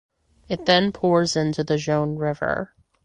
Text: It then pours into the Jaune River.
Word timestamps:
It 0.49 0.65
then 0.65 0.91
pours 0.91 1.35
into 1.35 1.63
the 1.63 1.77
Jaune 1.77 2.17
River. 2.17 2.73